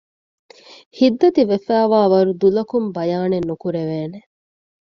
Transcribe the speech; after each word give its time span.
ހިތްދަތި 0.97 1.41
ވެފައިވާވަރު 1.51 2.31
ދުލަކުން 2.41 2.87
ބަޔާނެއް 2.95 3.47
ނުކުރެވޭނެ 3.49 4.19